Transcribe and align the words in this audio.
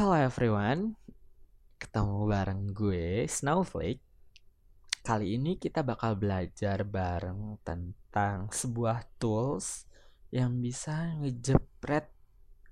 Hello 0.00 0.16
everyone, 0.16 0.96
ketemu 1.76 2.24
bareng 2.24 2.72
gue 2.72 3.28
Snowflake. 3.28 4.00
Kali 5.04 5.36
ini 5.36 5.60
kita 5.60 5.84
bakal 5.84 6.16
belajar 6.16 6.88
bareng 6.88 7.60
tentang 7.60 8.48
sebuah 8.48 9.04
tools 9.20 9.84
yang 10.32 10.56
bisa 10.64 11.20
ngejepret 11.20 12.08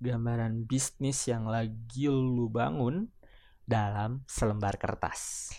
gambaran 0.00 0.64
bisnis 0.64 1.28
yang 1.28 1.44
lagi 1.44 2.08
lu 2.08 2.48
bangun 2.48 3.12
dalam 3.60 4.24
selembar 4.24 4.80
kertas. 4.80 5.52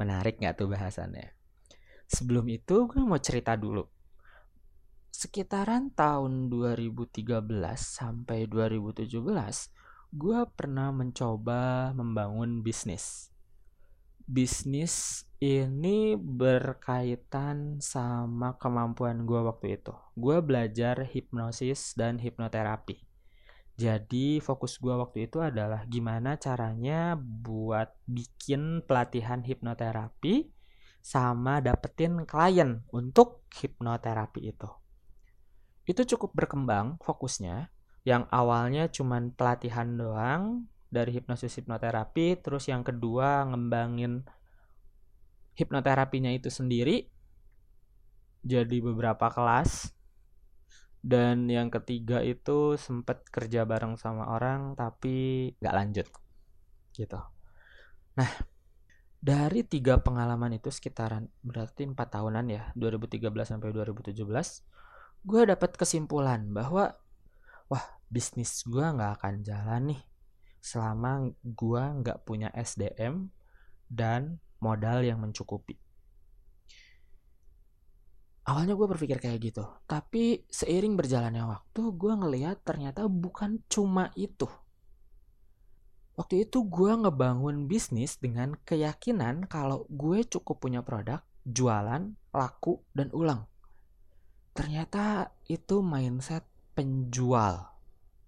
Menarik 0.00 0.40
nggak 0.40 0.56
tuh 0.56 0.72
bahasannya? 0.72 1.36
Sebelum 2.08 2.48
itu 2.48 2.88
gue 2.88 3.04
mau 3.04 3.20
cerita 3.20 3.60
dulu. 3.60 3.84
Sekitaran 5.12 5.92
tahun 5.92 6.48
2013 6.48 7.12
sampai 7.76 8.48
2017, 8.48 9.12
gue 10.14 10.46
pernah 10.54 10.94
mencoba 10.94 11.90
membangun 11.90 12.62
bisnis. 12.62 13.34
Bisnis 14.30 15.26
ini 15.42 16.14
berkaitan 16.14 17.82
sama 17.82 18.54
kemampuan 18.54 19.26
gue 19.26 19.42
waktu 19.42 19.82
itu. 19.82 19.90
Gue 20.14 20.38
belajar 20.38 21.02
hipnosis 21.02 21.98
dan 21.98 22.22
hipnoterapi. 22.22 23.02
Jadi 23.74 24.38
fokus 24.38 24.78
gue 24.78 24.94
waktu 24.94 25.26
itu 25.26 25.42
adalah 25.42 25.82
gimana 25.90 26.38
caranya 26.38 27.18
buat 27.18 27.90
bikin 28.06 28.86
pelatihan 28.86 29.42
hipnoterapi 29.42 30.46
sama 31.02 31.58
dapetin 31.58 32.22
klien 32.22 32.86
untuk 32.94 33.42
hipnoterapi 33.50 34.46
itu. 34.46 34.70
Itu 35.90 36.06
cukup 36.06 36.38
berkembang 36.38 37.02
fokusnya 37.02 37.73
yang 38.04 38.28
awalnya 38.28 38.92
cuman 38.92 39.32
pelatihan 39.32 39.96
doang 39.96 40.68
dari 40.92 41.16
hipnosis 41.16 41.56
hipnoterapi 41.58 42.38
terus 42.38 42.68
yang 42.68 42.84
kedua 42.84 43.48
ngembangin 43.48 44.22
hipnoterapinya 45.56 46.30
itu 46.30 46.52
sendiri 46.52 47.08
jadi 48.44 48.76
beberapa 48.84 49.32
kelas. 49.32 49.90
Dan 51.04 51.52
yang 51.52 51.68
ketiga 51.68 52.24
itu 52.24 52.80
sempet 52.80 53.28
kerja 53.28 53.68
bareng 53.68 54.00
sama 54.00 54.24
orang 54.32 54.72
tapi 54.72 55.52
nggak 55.60 55.76
lanjut 55.76 56.06
gitu. 56.96 57.20
Nah 58.16 58.30
dari 59.20 59.64
tiga 59.64 60.00
pengalaman 60.00 60.56
itu 60.56 60.72
sekitaran 60.72 61.28
berarti 61.44 61.88
empat 61.88 62.20
tahunan 62.20 62.44
ya 62.48 62.62
2013 62.76 63.24
sampai 63.44 63.72
2017 63.72 64.16
gue 65.24 65.42
dapat 65.48 65.70
kesimpulan 65.80 66.44
bahwa 66.52 66.92
wah 67.68 67.84
bisnis 68.12 68.64
gue 68.68 68.84
nggak 68.84 69.20
akan 69.20 69.34
jalan 69.44 69.82
nih 69.94 70.02
selama 70.64 71.28
gue 71.44 71.82
nggak 72.00 72.24
punya 72.24 72.48
SDM 72.56 73.28
dan 73.84 74.40
modal 74.64 75.04
yang 75.04 75.20
mencukupi. 75.20 75.76
Awalnya 78.44 78.76
gue 78.76 78.88
berpikir 78.88 79.18
kayak 79.20 79.40
gitu, 79.40 79.64
tapi 79.88 80.44
seiring 80.52 80.96
berjalannya 81.00 81.44
waktu 81.48 81.82
gue 81.96 82.12
ngelihat 82.12 82.60
ternyata 82.60 83.08
bukan 83.08 83.60
cuma 83.72 84.12
itu. 84.16 84.44
Waktu 86.14 86.48
itu 86.48 86.64
gue 86.68 86.92
ngebangun 86.92 87.66
bisnis 87.66 88.20
dengan 88.20 88.56
keyakinan 88.68 89.48
kalau 89.48 89.88
gue 89.88 90.28
cukup 90.28 90.60
punya 90.60 90.84
produk, 90.84 91.24
jualan, 91.44 92.12
laku, 92.36 92.84
dan 92.92 93.08
ulang. 93.16 93.48
Ternyata 94.54 95.34
itu 95.48 95.82
mindset 95.82 96.46
penjual, 96.74 97.70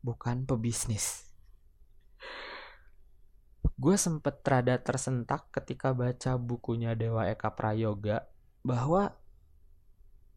bukan 0.00 0.46
pebisnis. 0.46 1.26
Gue 3.76 4.00
sempet 4.00 4.40
rada 4.46 4.80
tersentak 4.80 5.52
ketika 5.52 5.92
baca 5.92 6.40
bukunya 6.40 6.96
Dewa 6.96 7.28
Eka 7.28 7.52
Prayoga 7.52 8.24
bahwa 8.64 9.12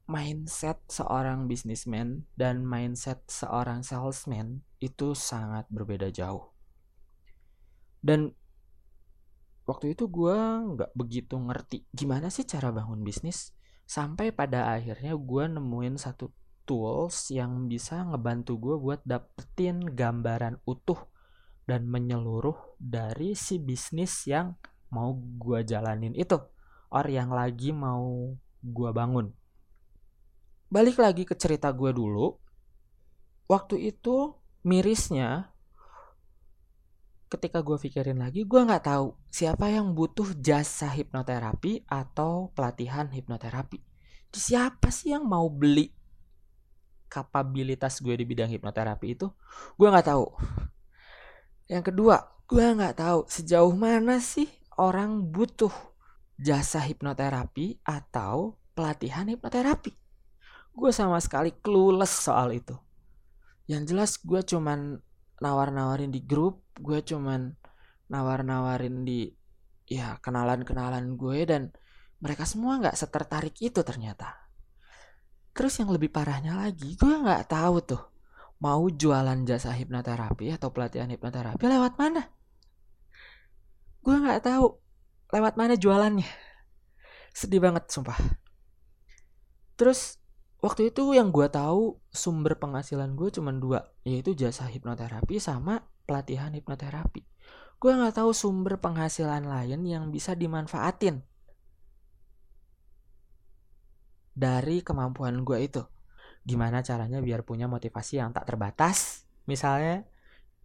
mindset 0.09 0.81
seorang 0.89 1.45
bisnismen 1.45 2.25
dan 2.33 2.65
mindset 2.65 3.21
seorang 3.29 3.85
salesman 3.85 4.65
itu 4.81 5.13
sangat 5.13 5.69
berbeda 5.69 6.09
jauh. 6.09 6.51
Dan 8.01 8.33
waktu 9.69 9.93
itu 9.93 10.09
gue 10.09 10.35
nggak 10.75 10.91
begitu 10.97 11.37
ngerti 11.37 11.85
gimana 11.93 12.33
sih 12.33 12.41
cara 12.41 12.73
bangun 12.73 13.05
bisnis 13.05 13.53
sampai 13.85 14.33
pada 14.33 14.73
akhirnya 14.73 15.13
gue 15.13 15.43
nemuin 15.45 15.95
satu 16.01 16.33
tools 16.69 17.33
yang 17.33 17.65
bisa 17.65 18.05
ngebantu 18.05 18.61
gue 18.61 18.75
buat 18.77 19.01
dapetin 19.01 19.81
gambaran 19.81 20.61
utuh 20.69 21.01
dan 21.65 21.89
menyeluruh 21.89 22.77
dari 22.77 23.33
si 23.33 23.57
bisnis 23.57 24.29
yang 24.29 24.53
mau 24.93 25.17
gue 25.17 25.65
jalanin 25.65 26.13
itu 26.13 26.37
or 26.93 27.05
yang 27.09 27.33
lagi 27.33 27.73
mau 27.73 28.37
gue 28.61 28.89
bangun. 28.93 29.33
Balik 30.69 31.01
lagi 31.01 31.25
ke 31.25 31.33
cerita 31.33 31.73
gue 31.73 31.89
dulu 31.89 32.37
waktu 33.49 33.89
itu 33.89 34.37
mirisnya 34.61 35.49
ketika 37.29 37.65
gue 37.65 37.77
pikirin 37.81 38.21
lagi 38.21 38.45
gue 38.45 38.61
nggak 38.61 38.85
tahu 38.85 39.17
siapa 39.33 39.73
yang 39.73 39.97
butuh 39.97 40.37
jasa 40.37 40.93
hipnoterapi 40.93 41.89
atau 41.89 42.53
pelatihan 42.53 43.09
hipnoterapi. 43.09 43.81
Siapa 44.29 44.93
sih 44.93 45.17
yang 45.17 45.25
mau 45.25 45.49
beli 45.49 45.98
kapabilitas 47.09 47.99
gue 47.99 48.13
di 48.13 48.23
bidang 48.23 48.53
hipnoterapi 48.53 49.17
itu 49.17 49.27
gue 49.75 49.87
nggak 49.89 50.07
tahu. 50.07 50.25
Yang 51.65 51.83
kedua 51.93 52.15
gue 52.45 52.65
nggak 52.65 52.95
tahu 53.01 53.19
sejauh 53.25 53.73
mana 53.73 54.21
sih 54.21 54.47
orang 54.77 55.25
butuh 55.27 55.73
jasa 56.39 56.79
hipnoterapi 56.85 57.83
atau 57.83 58.55
pelatihan 58.77 59.27
hipnoterapi. 59.27 59.91
Gue 60.71 60.93
sama 60.95 61.19
sekali 61.19 61.51
clueless 61.59 62.23
soal 62.23 62.55
itu. 62.55 62.77
Yang 63.67 63.83
jelas 63.91 64.11
gue 64.21 64.41
cuman 64.45 65.01
nawar-nawarin 65.43 66.11
di 66.11 66.23
grup 66.23 66.63
gue 66.79 67.03
cuman 67.03 67.51
nawar-nawarin 68.07 69.03
di 69.03 69.29
ya 69.89 70.17
kenalan-kenalan 70.21 71.15
gue 71.15 71.39
dan 71.47 71.71
mereka 72.19 72.43
semua 72.43 72.77
nggak 72.79 72.97
setertarik 72.99 73.55
itu 73.63 73.79
ternyata 73.81 74.48
Terus 75.59 75.75
yang 75.75 75.91
lebih 75.91 76.07
parahnya 76.07 76.55
lagi, 76.55 76.95
gue 76.95 77.15
nggak 77.19 77.51
tahu 77.51 77.83
tuh 77.83 77.99
mau 78.63 78.87
jualan 78.87 79.43
jasa 79.43 79.75
hipnoterapi 79.75 80.55
atau 80.55 80.71
pelatihan 80.71 81.11
hipnoterapi 81.11 81.59
lewat 81.59 81.99
mana. 81.99 82.31
Gue 83.99 84.15
nggak 84.15 84.39
tahu 84.39 84.79
lewat 85.35 85.59
mana 85.59 85.75
jualannya. 85.75 86.23
Sedih 87.35 87.59
banget, 87.59 87.91
sumpah. 87.91 88.15
Terus 89.75 90.23
waktu 90.63 90.95
itu 90.95 91.11
yang 91.11 91.27
gue 91.35 91.51
tahu 91.51 91.99
sumber 92.07 92.55
penghasilan 92.55 93.19
gue 93.19 93.27
cuma 93.27 93.51
dua, 93.51 93.83
yaitu 94.07 94.31
jasa 94.39 94.63
hipnoterapi 94.63 95.43
sama 95.43 95.83
pelatihan 96.07 96.55
hipnoterapi. 96.55 97.27
Gue 97.83 97.91
nggak 97.99 98.15
tahu 98.15 98.31
sumber 98.31 98.79
penghasilan 98.79 99.43
lain 99.43 99.83
yang 99.83 100.07
bisa 100.07 100.39
dimanfaatin 100.39 101.19
dari 104.39 104.79
kemampuan 104.79 105.43
gue 105.43 105.59
itu. 105.59 105.83
Gimana 106.47 106.79
caranya 106.79 107.19
biar 107.19 107.43
punya 107.43 107.67
motivasi 107.67 108.23
yang 108.23 108.31
tak 108.31 108.47
terbatas? 108.47 109.27
Misalnya 109.43 110.07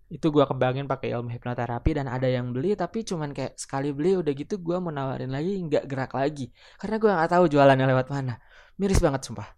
itu 0.07 0.31
gue 0.31 0.47
kembangin 0.47 0.87
pakai 0.87 1.11
ilmu 1.11 1.35
hipnoterapi 1.35 1.99
dan 1.99 2.07
ada 2.07 2.31
yang 2.31 2.55
beli 2.55 2.79
tapi 2.79 3.03
cuman 3.03 3.35
kayak 3.35 3.59
sekali 3.59 3.91
beli 3.91 4.15
udah 4.15 4.31
gitu 4.31 4.63
gue 4.63 4.77
mau 4.79 4.95
nawarin 4.95 5.35
lagi 5.35 5.59
nggak 5.59 5.91
gerak 5.91 6.15
lagi. 6.15 6.55
Karena 6.79 7.03
gue 7.03 7.11
nggak 7.11 7.31
tahu 7.35 7.45
jualannya 7.51 7.87
lewat 7.91 8.07
mana. 8.15 8.39
Miris 8.79 9.03
banget 9.03 9.27
sumpah. 9.27 9.51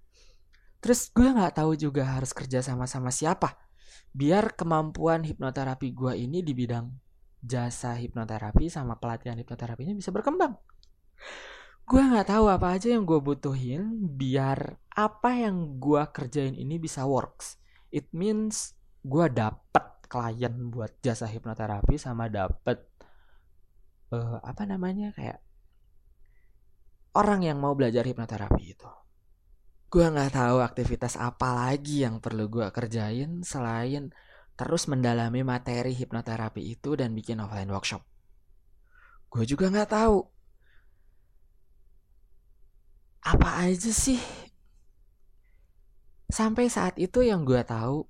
Terus 0.80 1.12
gue 1.12 1.28
nggak 1.28 1.60
tahu 1.60 1.76
juga 1.76 2.16
harus 2.16 2.32
kerja 2.32 2.64
sama 2.64 2.88
sama 2.88 3.12
siapa. 3.12 3.60
Biar 4.16 4.56
kemampuan 4.56 5.28
hipnoterapi 5.28 5.92
gue 5.92 6.16
ini 6.16 6.40
di 6.40 6.56
bidang 6.56 6.88
jasa 7.44 7.92
hipnoterapi 8.00 8.72
sama 8.72 8.96
pelatihan 8.96 9.36
hipnoterapinya 9.36 9.92
bisa 9.92 10.08
berkembang 10.08 10.56
gue 11.86 12.02
nggak 12.02 12.34
tahu 12.34 12.50
apa 12.50 12.74
aja 12.74 12.98
yang 12.98 13.06
gue 13.06 13.22
butuhin 13.22 14.10
biar 14.18 14.74
apa 14.90 15.30
yang 15.38 15.78
gue 15.78 16.02
kerjain 16.10 16.58
ini 16.58 16.82
bisa 16.82 17.06
works. 17.06 17.62
It 17.94 18.10
means 18.10 18.74
gue 19.06 19.30
dapet 19.30 20.10
klien 20.10 20.54
buat 20.66 20.98
jasa 20.98 21.30
hipnoterapi 21.30 21.94
sama 21.94 22.26
dapet 22.26 22.82
uh, 24.10 24.42
apa 24.42 24.66
namanya 24.66 25.14
kayak 25.14 25.38
orang 27.14 27.46
yang 27.46 27.62
mau 27.62 27.78
belajar 27.78 28.02
hipnoterapi 28.02 28.62
itu. 28.66 28.90
Gue 29.86 30.10
nggak 30.10 30.34
tahu 30.34 30.58
aktivitas 30.66 31.14
apa 31.14 31.54
lagi 31.54 32.02
yang 32.02 32.18
perlu 32.18 32.50
gue 32.50 32.66
kerjain 32.74 33.46
selain 33.46 34.10
terus 34.58 34.90
mendalami 34.90 35.46
materi 35.46 35.94
hipnoterapi 35.94 36.66
itu 36.66 36.98
dan 36.98 37.14
bikin 37.14 37.38
offline 37.38 37.70
workshop. 37.70 38.02
Gue 39.30 39.46
juga 39.46 39.70
nggak 39.70 39.90
tahu 39.94 40.35
apa 43.26 43.66
aja 43.66 43.90
sih 43.90 44.22
sampai 46.30 46.70
saat 46.70 46.94
itu 47.02 47.26
yang 47.26 47.42
gue 47.42 47.58
tahu 47.66 48.06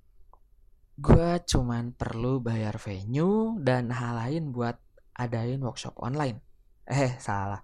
gue 0.96 1.30
cuman 1.44 1.92
perlu 1.92 2.40
bayar 2.40 2.76
venue 2.80 3.56
dan 3.60 3.92
hal 3.92 4.16
lain 4.16 4.52
buat 4.52 4.80
adain 5.16 5.60
workshop 5.60 5.96
online. 6.00 6.40
Eh, 6.88 7.18
salah. 7.20 7.60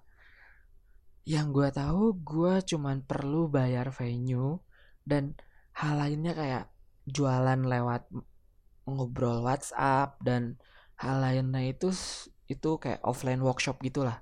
Yang 1.25 1.47
gue 1.55 1.69
tahu 1.73 2.05
gue 2.21 2.55
cuman 2.67 3.07
perlu 3.07 3.47
bayar 3.49 3.89
venue 3.95 4.61
dan 5.07 5.39
hal 5.79 5.97
lainnya 5.97 6.35
kayak 6.35 6.65
jualan 7.07 7.61
lewat 7.63 8.11
ngobrol 8.85 9.47
WhatsApp 9.47 10.19
dan 10.21 10.59
hal 10.99 11.23
lainnya 11.23 11.73
itu 11.73 11.95
itu 12.51 12.71
kayak 12.77 13.01
offline 13.07 13.41
workshop 13.41 13.81
gitulah. 13.81 14.21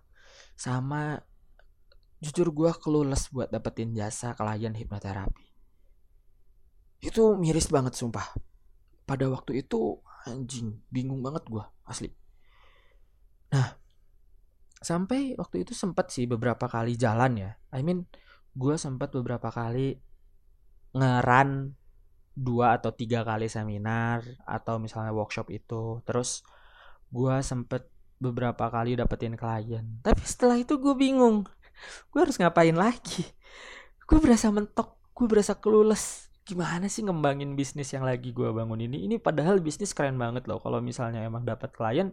Sama 0.55 1.19
jujur 2.21 2.53
gue 2.53 2.71
kelulus 2.77 3.33
buat 3.33 3.49
dapetin 3.49 3.97
jasa 3.97 4.37
klien 4.37 4.77
hipnoterapi. 4.77 5.49
Itu 7.01 7.35
miris 7.41 7.73
banget 7.73 7.97
sumpah. 7.97 8.37
Pada 9.09 9.27
waktu 9.33 9.65
itu 9.65 9.99
anjing 10.29 10.85
bingung 10.93 11.25
banget 11.25 11.49
gue 11.49 11.65
asli. 11.89 12.13
Nah 13.57 13.73
sampai 14.81 15.37
waktu 15.37 15.65
itu 15.65 15.73
sempat 15.73 16.13
sih 16.13 16.29
beberapa 16.29 16.69
kali 16.69 16.95
jalan 17.01 17.41
ya. 17.41 17.51
I 17.73 17.81
mean 17.81 18.05
gue 18.53 18.77
sempat 18.77 19.17
beberapa 19.17 19.49
kali 19.49 19.97
ngeran 20.93 21.73
dua 22.37 22.81
atau 22.81 22.93
tiga 22.93 23.25
kali 23.25 23.49
seminar 23.49 24.25
atau 24.45 24.77
misalnya 24.77 25.17
workshop 25.17 25.49
itu. 25.49 26.05
Terus 26.05 26.45
gue 27.09 27.35
sempet 27.41 27.89
beberapa 28.21 28.69
kali 28.69 29.01
dapetin 29.01 29.41
klien. 29.41 30.05
Tapi 30.05 30.21
setelah 30.21 30.61
itu 30.61 30.77
gue 30.77 30.93
bingung 30.93 31.49
gue 32.13 32.21
harus 32.21 32.37
ngapain 32.37 32.75
lagi? 32.75 33.25
Gue 34.09 34.19
berasa 34.19 34.51
mentok 34.51 34.99
gue 35.15 35.27
berasa 35.29 35.53
kelulus 35.59 36.33
gimana 36.49 36.91
sih 36.91 37.07
ngembangin 37.07 37.55
bisnis 37.55 37.95
yang 37.95 38.03
lagi 38.03 38.35
gue 38.35 38.51
bangun 38.51 38.81
ini? 38.81 39.07
Ini 39.07 39.23
padahal 39.23 39.63
bisnis 39.63 39.95
keren 39.95 40.19
banget 40.19 40.51
loh. 40.51 40.59
Kalau 40.59 40.83
misalnya 40.83 41.23
emang 41.23 41.47
dapat 41.47 41.71
klien 41.71 42.11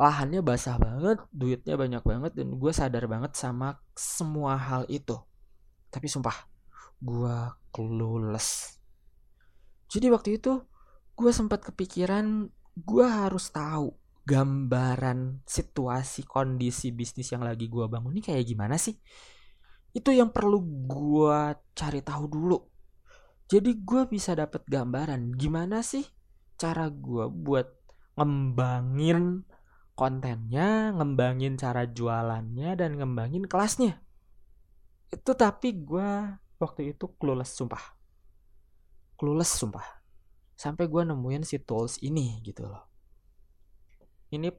lahannya 0.00 0.40
basah 0.40 0.80
banget 0.80 1.20
duitnya 1.28 1.76
banyak 1.76 2.00
banget 2.00 2.32
dan 2.32 2.56
gue 2.56 2.72
sadar 2.72 3.04
banget 3.04 3.36
sama 3.36 3.76
semua 3.92 4.56
hal 4.56 4.88
itu. 4.88 5.18
Tapi 5.92 6.06
sumpah 6.08 6.48
gue 7.02 7.36
clueless. 7.74 8.80
Jadi 9.90 10.06
waktu 10.08 10.40
itu 10.40 10.62
gue 11.18 11.32
sempat 11.36 11.60
kepikiran 11.60 12.48
gue 12.80 13.06
harus 13.06 13.52
tahu 13.52 13.99
gambaran 14.30 15.42
situasi 15.42 16.22
kondisi 16.22 16.94
bisnis 16.94 17.34
yang 17.34 17.42
lagi 17.42 17.66
gue 17.66 17.90
bangun 17.90 18.14
ini 18.14 18.22
kayak 18.22 18.46
gimana 18.46 18.78
sih 18.78 18.94
itu 19.90 20.14
yang 20.14 20.30
perlu 20.30 20.62
gue 20.86 21.40
cari 21.74 21.98
tahu 22.06 22.24
dulu 22.30 22.58
jadi 23.50 23.74
gue 23.74 24.06
bisa 24.06 24.38
dapet 24.38 24.62
gambaran 24.70 25.34
gimana 25.34 25.82
sih 25.82 26.06
cara 26.54 26.86
gue 26.86 27.26
buat 27.26 27.66
ngembangin 28.14 29.48
kontennya, 30.00 30.92
ngembangin 30.96 31.60
cara 31.60 31.84
jualannya 31.84 32.72
dan 32.72 32.96
ngembangin 32.96 33.44
kelasnya. 33.44 34.00
Itu 35.12 35.36
tapi 35.36 35.76
gue 35.76 36.40
waktu 36.56 36.96
itu 36.96 37.08
clueless 37.20 37.52
sumpah. 37.52 37.80
Clueless 39.20 39.52
sumpah. 39.56 39.84
Sampai 40.56 40.88
gue 40.88 41.04
nemuin 41.04 41.44
si 41.44 41.60
tools 41.60 42.00
ini 42.00 42.40
gitu 42.44 42.64
loh. 42.64 42.89
Ini 44.30 44.54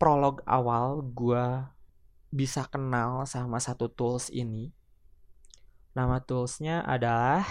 prolog 0.00 0.40
awal 0.48 1.04
gue 1.12 1.44
bisa 2.32 2.64
kenal 2.64 3.28
sama 3.28 3.60
satu 3.60 3.92
tools 3.92 4.32
ini. 4.32 4.72
Nama 5.92 6.24
toolsnya 6.24 6.80
adalah 6.88 7.44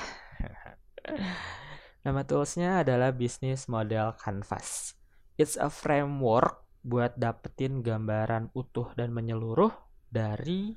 Nama 2.05 2.21
toolsnya 2.25 2.81
adalah 2.81 3.13
Business 3.13 3.69
Model 3.69 4.15
Canvas. 4.17 4.97
It's 5.37 5.59
a 5.59 5.69
framework 5.69 6.65
buat 6.81 7.19
dapetin 7.19 7.85
gambaran 7.85 8.49
utuh 8.55 8.95
dan 8.95 9.11
menyeluruh 9.11 9.69
dari 10.09 10.73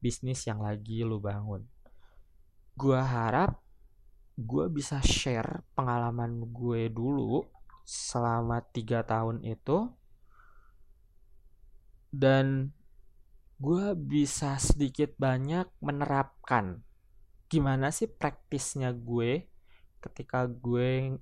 bisnis 0.00 0.46
yang 0.48 0.64
lagi 0.64 1.04
lu 1.04 1.20
bangun. 1.20 1.68
Gua 2.78 3.02
harap 3.02 3.60
gue 4.34 4.66
bisa 4.66 4.98
share 5.04 5.62
pengalaman 5.78 6.50
gue 6.50 6.90
dulu 6.90 7.46
selama 7.86 8.62
tiga 8.74 9.06
tahun 9.06 9.46
itu 9.46 9.90
dan 12.14 12.70
gue 13.58 13.94
bisa 13.98 14.54
sedikit 14.62 15.18
banyak 15.18 15.66
menerapkan 15.82 16.86
gimana 17.50 17.90
sih 17.90 18.06
praktisnya 18.10 18.94
gue 18.94 19.46
ketika 19.98 20.46
gue 20.46 21.18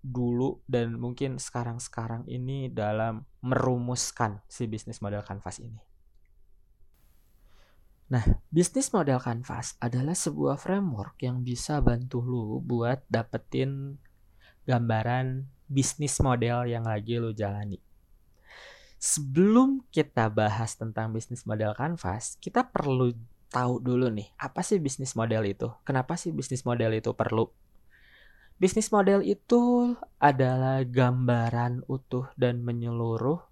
dulu 0.00 0.64
dan 0.64 0.96
mungkin 0.96 1.36
sekarang-sekarang 1.36 2.24
ini 2.24 2.72
dalam 2.72 3.28
merumuskan 3.44 4.40
si 4.48 4.64
bisnis 4.64 5.04
model 5.04 5.20
kanvas 5.20 5.60
ini. 5.60 5.80
Nah, 8.10 8.24
bisnis 8.50 8.90
model 8.90 9.22
kanvas 9.22 9.78
adalah 9.78 10.16
sebuah 10.16 10.58
framework 10.58 11.20
yang 11.22 11.46
bisa 11.46 11.78
bantu 11.78 12.24
lu 12.24 12.58
buat 12.58 13.06
dapetin 13.06 14.00
gambaran 14.66 15.46
bisnis 15.70 16.18
model 16.18 16.66
yang 16.66 16.88
lagi 16.88 17.22
lu 17.22 17.30
jalani. 17.30 17.89
Sebelum 19.20 19.84
kita 19.92 20.32
bahas 20.32 20.80
tentang 20.80 21.12
bisnis 21.12 21.44
model 21.44 21.76
kanvas, 21.76 22.40
kita 22.40 22.64
perlu 22.64 23.12
tahu 23.52 23.76
dulu 23.76 24.08
nih, 24.08 24.32
apa 24.40 24.64
sih 24.64 24.80
bisnis 24.80 25.12
model 25.12 25.44
itu? 25.44 25.68
Kenapa 25.84 26.16
sih 26.16 26.32
bisnis 26.32 26.64
model 26.64 26.96
itu 26.96 27.12
perlu? 27.12 27.52
Bisnis 28.56 28.88
model 28.88 29.20
itu 29.20 29.92
adalah 30.16 30.80
gambaran 30.88 31.84
utuh 31.84 32.32
dan 32.40 32.64
menyeluruh 32.64 33.44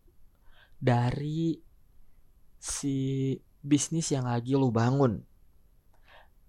dari 0.80 1.60
si 2.56 3.36
bisnis 3.60 4.08
yang 4.08 4.24
lagi 4.24 4.56
lu 4.56 4.72
bangun. 4.72 5.20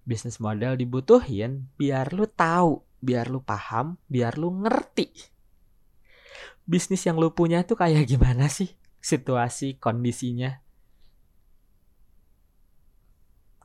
Bisnis 0.08 0.40
model 0.40 0.80
dibutuhin 0.80 1.68
biar 1.76 2.16
lu 2.16 2.24
tahu, 2.24 2.80
biar 3.04 3.28
lu 3.28 3.44
paham, 3.44 4.00
biar 4.08 4.40
lu 4.40 4.64
ngerti. 4.64 5.12
Bisnis 6.64 7.04
yang 7.04 7.20
lu 7.20 7.36
punya 7.36 7.68
tuh 7.68 7.76
kayak 7.76 8.08
gimana 8.08 8.48
sih 8.48 8.79
situasi 9.00 9.80
kondisinya? 9.80 10.52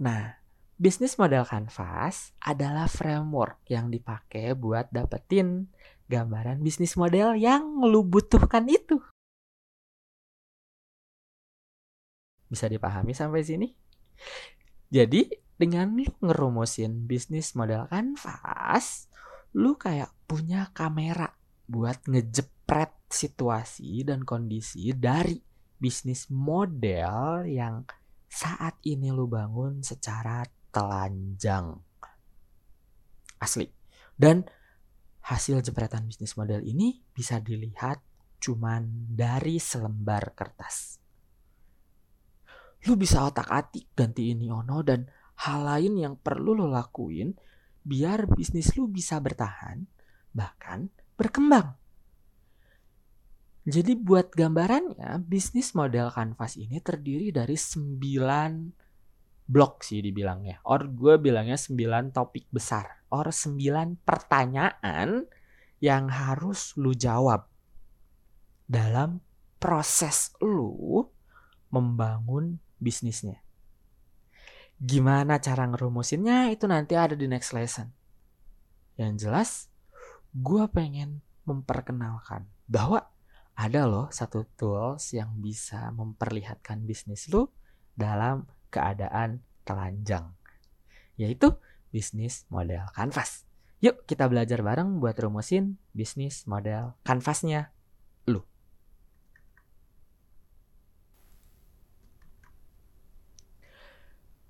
Nah, 0.02 0.36
bisnis 0.76 1.16
model 1.16 1.48
kanvas 1.48 2.36
adalah 2.44 2.92
framework 2.92 3.64
yang 3.72 3.88
dipakai 3.88 4.52
buat 4.56 4.92
dapetin 4.92 5.72
gambaran 6.12 6.60
bisnis 6.60 7.00
model 7.00 7.40
yang 7.40 7.80
lu 7.80 8.04
butuhkan 8.04 8.68
itu. 8.68 9.00
Bisa 12.52 12.68
dipahami 12.68 13.16
sampai 13.16 13.42
sini? 13.42 13.68
Jadi, 14.92 15.28
dengan 15.56 15.96
lu 15.96 16.12
ngerumusin 16.20 17.08
bisnis 17.08 17.56
model 17.56 17.88
kanvas, 17.88 19.08
lu 19.56 19.80
kayak 19.80 20.12
punya 20.28 20.70
kamera 20.76 21.32
buat 21.66 22.04
ngejepret 22.06 22.92
situasi 23.16 24.04
dan 24.04 24.28
kondisi 24.28 24.92
dari 24.92 25.40
bisnis 25.80 26.28
model 26.28 27.48
yang 27.48 27.88
saat 28.28 28.76
ini 28.84 29.16
lu 29.16 29.32
bangun 29.32 29.80
secara 29.80 30.44
telanjang. 30.68 31.80
Asli. 33.40 33.72
Dan 34.16 34.44
hasil 35.24 35.64
jepretan 35.64 36.08
bisnis 36.08 36.36
model 36.36 36.60
ini 36.64 37.00
bisa 37.16 37.40
dilihat 37.40 38.04
cuman 38.44 39.10
dari 39.16 39.56
selembar 39.58 40.36
kertas. 40.36 41.00
Lu 42.86 43.00
bisa 43.00 43.26
otak-atik 43.26 43.96
ganti 43.98 44.36
ini 44.36 44.52
ono 44.52 44.84
dan 44.86 45.08
hal 45.48 45.66
lain 45.66 45.98
yang 45.98 46.16
perlu 46.20 46.54
lo 46.54 46.70
lakuin 46.70 47.34
biar 47.82 48.30
bisnis 48.30 48.76
lu 48.78 48.92
bisa 48.92 49.18
bertahan 49.20 49.84
bahkan 50.36 50.92
berkembang. 51.16 51.85
Jadi 53.66 53.98
buat 53.98 54.30
gambarannya, 54.30 55.26
bisnis 55.26 55.74
model 55.74 56.14
kanvas 56.14 56.54
ini 56.54 56.78
terdiri 56.78 57.34
dari 57.34 57.58
9 57.58 57.98
blok 59.50 59.82
sih 59.82 60.06
dibilangnya. 60.06 60.62
Or 60.70 60.86
gue 60.86 61.18
bilangnya 61.18 61.58
9 61.58 62.14
topik 62.14 62.46
besar. 62.54 63.02
Or 63.10 63.34
9 63.34 64.06
pertanyaan 64.06 65.26
yang 65.82 66.14
harus 66.14 66.78
lu 66.78 66.94
jawab 66.94 67.50
dalam 68.70 69.22
proses 69.58 70.34
lu 70.42 71.02
membangun 71.74 72.62
bisnisnya. 72.78 73.42
Gimana 74.78 75.42
cara 75.42 75.66
ngerumusinnya 75.66 76.54
itu 76.54 76.70
nanti 76.70 76.94
ada 76.94 77.18
di 77.18 77.26
next 77.26 77.50
lesson. 77.58 77.90
Yang 78.94 79.14
jelas, 79.26 79.50
gue 80.38 80.70
pengen 80.70 81.26
memperkenalkan 81.50 82.46
bahwa 82.70 83.15
ada 83.56 83.88
loh 83.88 84.12
satu 84.12 84.44
tools 84.60 85.16
yang 85.16 85.40
bisa 85.40 85.88
memperlihatkan 85.96 86.84
bisnis 86.84 87.32
lu 87.32 87.48
dalam 87.96 88.44
keadaan 88.68 89.40
telanjang. 89.64 90.36
Yaitu 91.16 91.56
bisnis 91.96 92.44
model 92.52 92.84
kanvas. 92.92 93.48
Yuk 93.80 94.04
kita 94.04 94.28
belajar 94.28 94.60
bareng 94.60 95.00
buat 95.00 95.16
rumusin 95.16 95.80
bisnis 95.96 96.44
model 96.44 97.00
kanvasnya 97.08 97.72
lu. 98.28 98.44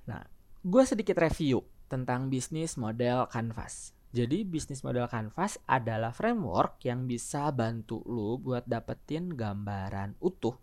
Nah, 0.10 0.26
gue 0.66 0.84
sedikit 0.86 1.22
review 1.22 1.62
tentang 1.86 2.34
bisnis 2.34 2.74
model 2.82 3.30
kanvas. 3.30 3.94
Jadi 4.16 4.48
bisnis 4.48 4.80
model 4.80 5.12
kanvas 5.12 5.60
adalah 5.68 6.16
framework 6.16 6.80
yang 6.88 7.04
bisa 7.04 7.52
bantu 7.52 8.00
lu 8.08 8.40
buat 8.40 8.64
dapetin 8.64 9.36
gambaran 9.36 10.16
utuh 10.24 10.56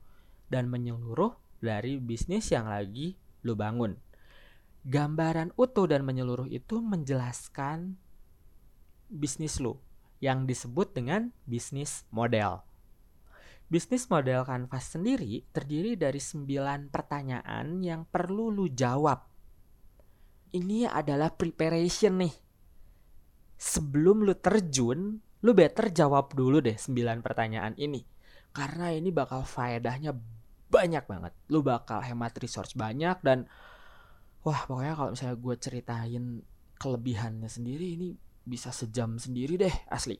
dan 0.48 0.72
menyeluruh 0.72 1.36
dari 1.60 2.00
bisnis 2.00 2.48
yang 2.48 2.64
lagi 2.64 3.12
lu 3.44 3.52
bangun. 3.52 3.92
Gambaran 4.88 5.52
utuh 5.60 5.84
dan 5.84 6.00
menyeluruh 6.00 6.48
itu 6.48 6.80
menjelaskan 6.80 8.00
bisnis 9.12 9.60
lu 9.60 9.76
yang 10.24 10.48
disebut 10.48 10.96
dengan 10.96 11.28
bisnis 11.44 12.08
model. 12.08 12.64
Bisnis 13.68 14.08
model 14.08 14.48
kanvas 14.48 14.96
sendiri 14.96 15.44
terdiri 15.52 16.00
dari 16.00 16.24
9 16.24 16.88
pertanyaan 16.88 17.84
yang 17.84 18.08
perlu 18.08 18.48
lu 18.48 18.72
jawab. 18.72 19.28
Ini 20.56 20.88
adalah 20.88 21.36
preparation 21.36 22.16
nih 22.16 22.41
sebelum 23.62 24.26
lu 24.26 24.34
terjun, 24.34 25.22
lu 25.22 25.50
better 25.54 25.94
jawab 25.94 26.34
dulu 26.34 26.58
deh 26.58 26.74
9 26.74 27.22
pertanyaan 27.22 27.78
ini. 27.78 28.02
Karena 28.50 28.90
ini 28.90 29.14
bakal 29.14 29.46
faedahnya 29.46 30.10
banyak 30.66 31.06
banget. 31.06 31.32
Lu 31.46 31.62
bakal 31.62 32.02
hemat 32.02 32.34
resource 32.42 32.74
banyak 32.74 33.22
dan 33.22 33.46
wah 34.42 34.66
pokoknya 34.66 34.98
kalau 34.98 35.10
misalnya 35.14 35.38
gue 35.38 35.54
ceritain 35.62 36.24
kelebihannya 36.82 37.46
sendiri 37.46 37.94
ini 37.94 38.08
bisa 38.42 38.74
sejam 38.74 39.14
sendiri 39.22 39.54
deh 39.54 39.74
asli. 39.86 40.18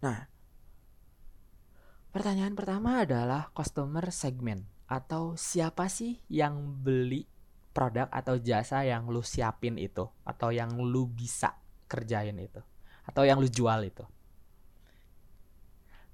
Nah, 0.00 0.24
pertanyaan 2.08 2.56
pertama 2.56 3.04
adalah 3.04 3.52
customer 3.52 4.08
segment 4.08 4.64
atau 4.88 5.36
siapa 5.36 5.92
sih 5.92 6.24
yang 6.32 6.80
beli 6.80 7.28
produk 7.76 8.08
atau 8.08 8.40
jasa 8.40 8.82
yang 8.82 9.06
lu 9.12 9.20
siapin 9.20 9.76
itu 9.76 10.08
atau 10.24 10.50
yang 10.50 10.74
lu 10.80 11.06
bisa 11.06 11.59
kerjain 11.90 12.38
itu 12.38 12.62
atau 13.10 13.26
yang 13.26 13.42
lu 13.42 13.50
jual 13.50 13.82
itu. 13.82 14.06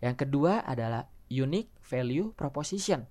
Yang 0.01 0.25
kedua 0.25 0.65
adalah 0.65 1.05
unique 1.29 1.77
value 1.85 2.33
proposition. 2.33 3.05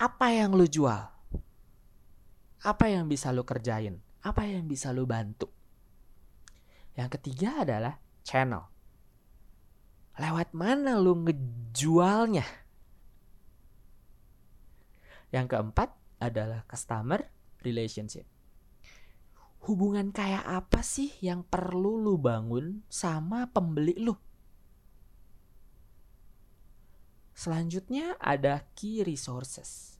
Apa 0.00 0.32
yang 0.32 0.56
lu 0.56 0.64
jual? 0.64 1.12
Apa 2.64 2.84
yang 2.88 3.08
bisa 3.08 3.28
lu 3.36 3.44
kerjain? 3.44 4.00
Apa 4.24 4.48
yang 4.48 4.64
bisa 4.64 4.92
lu 4.96 5.04
bantu? 5.04 5.52
Yang 6.96 7.20
ketiga 7.20 7.64
adalah 7.64 8.00
channel. 8.24 8.68
Lewat 10.16 10.52
mana 10.56 10.96
lu 11.00 11.16
ngejualnya? 11.24 12.44
Yang 15.32 15.46
keempat 15.56 15.88
adalah 16.20 16.64
customer 16.68 17.24
relationship 17.64 18.28
hubungan 19.68 20.08
kayak 20.14 20.44
apa 20.46 20.80
sih 20.80 21.12
yang 21.20 21.44
perlu 21.44 22.00
lu 22.00 22.16
bangun 22.16 22.80
sama 22.88 23.48
pembeli 23.52 23.96
lu? 24.00 24.16
Selanjutnya 27.36 28.20
ada 28.20 28.68
key 28.76 29.00
resources. 29.00 29.96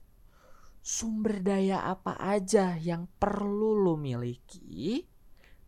Sumber 0.81 1.41
daya 1.45 1.85
apa 1.85 2.17
aja 2.17 2.73
yang 2.77 3.05
perlu 3.17 3.77
lu 3.77 3.97
miliki 3.97 5.05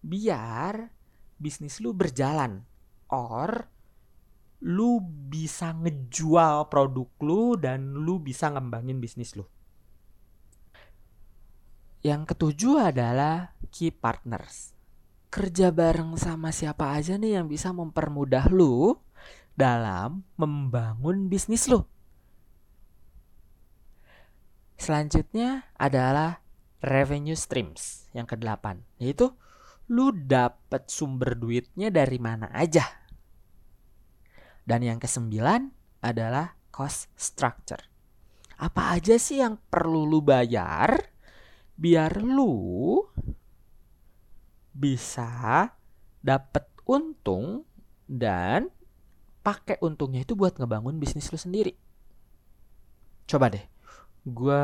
biar 0.01 0.89
bisnis 1.37 1.79
lu 1.79 1.93
berjalan 1.93 2.65
or 3.13 3.69
lu 4.63 5.01
bisa 5.05 5.75
ngejual 5.75 6.67
produk 6.71 7.09
lu 7.21 7.57
dan 7.59 7.93
lu 7.93 8.17
bisa 8.17 8.49
ngembangin 8.49 8.97
bisnis 8.97 9.37
lu. 9.37 9.45
Yang 12.03 12.35
ketujuh 12.35 12.91
adalah 12.91 13.52
key 13.73 13.89
partners. 13.89 14.77
Kerja 15.33 15.73
bareng 15.73 16.13
sama 16.13 16.53
siapa 16.53 16.93
aja 16.93 17.17
nih 17.17 17.41
yang 17.41 17.49
bisa 17.49 17.73
mempermudah 17.73 18.53
lu 18.53 18.93
dalam 19.57 20.21
membangun 20.37 21.25
bisnis 21.25 21.65
lu. 21.65 21.81
Selanjutnya 24.77 25.73
adalah 25.73 26.37
revenue 26.85 27.37
streams 27.37 28.13
yang 28.13 28.29
kedelapan, 28.29 28.85
yaitu 29.01 29.33
lu 29.89 30.13
dapat 30.13 30.85
sumber 30.85 31.33
duitnya 31.33 31.89
dari 31.89 32.21
mana 32.21 32.53
aja. 32.53 32.85
Dan 34.63 34.85
yang 34.85 35.01
kesembilan 35.01 35.73
adalah 36.05 36.55
cost 36.69 37.09
structure. 37.17 37.81
Apa 38.61 38.95
aja 38.95 39.17
sih 39.17 39.41
yang 39.41 39.57
perlu 39.57 40.05
lu 40.05 40.21
bayar 40.21 41.13
biar 41.73 42.21
lu 42.21 43.01
bisa 44.73 45.69
dapat 46.19 46.65
untung 46.89 47.63
dan 48.09 48.67
pakai 49.45 49.77
untungnya 49.83 50.23
itu 50.23 50.33
buat 50.33 50.57
ngebangun 50.57 50.97
bisnis 50.97 51.29
lu 51.29 51.37
sendiri. 51.37 51.77
Coba 53.29 53.53
deh, 53.53 53.63
gue 54.27 54.63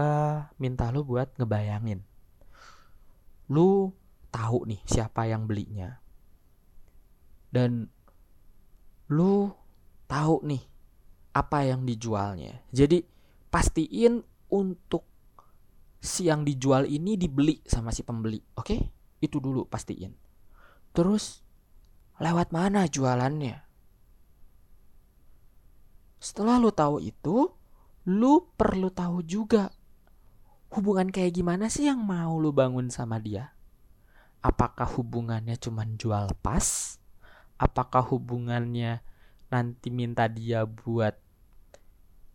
minta 0.59 0.89
lu 0.89 1.05
buat 1.05 1.31
ngebayangin. 1.37 2.01
Lu 3.51 3.93
tahu 4.33 4.65
nih 4.67 4.81
siapa 4.85 5.29
yang 5.29 5.45
belinya. 5.45 5.99
Dan 7.49 7.89
lu 9.09 9.49
tahu 10.05 10.45
nih 10.45 10.63
apa 11.33 11.65
yang 11.65 11.85
dijualnya. 11.85 12.61
Jadi 12.69 13.01
pastiin 13.49 14.21
untuk 14.49 15.05
si 15.99 16.31
yang 16.31 16.47
dijual 16.47 16.87
ini 16.87 17.19
dibeli 17.19 17.59
sama 17.65 17.91
si 17.91 18.01
pembeli. 18.05 18.39
Oke? 18.55 18.65
Okay? 18.65 18.81
Itu 19.19 19.43
dulu 19.43 19.67
pastiin. 19.67 20.15
Terus 20.95 21.43
lewat 22.19 22.51
mana 22.51 22.87
jualannya? 22.87 23.61
Setelah 26.19 26.59
lu 26.59 26.71
tahu 26.75 26.99
itu, 26.99 27.47
lu 28.07 28.33
perlu 28.59 28.91
tahu 28.91 29.23
juga 29.23 29.71
hubungan 30.75 31.07
kayak 31.07 31.39
gimana 31.39 31.71
sih 31.71 31.87
yang 31.87 32.03
mau 32.03 32.35
lu 32.35 32.51
bangun 32.51 32.91
sama 32.91 33.21
dia? 33.23 33.55
Apakah 34.43 34.87
hubungannya 34.87 35.55
cuma 35.59 35.83
jual 35.83 36.31
pas? 36.43 36.99
Apakah 37.59 38.03
hubungannya 38.03 39.03
nanti 39.51 39.91
minta 39.91 40.27
dia 40.31 40.63
buat 40.63 41.15